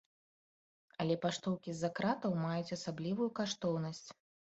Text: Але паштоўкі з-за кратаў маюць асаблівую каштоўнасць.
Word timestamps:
Але 1.05 1.17
паштоўкі 1.27 1.69
з-за 1.77 1.93
кратаў 2.01 2.31
маюць 2.49 2.75
асаблівую 2.81 3.33
каштоўнасць. 3.43 4.07